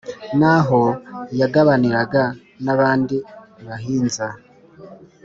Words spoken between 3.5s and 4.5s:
bahinza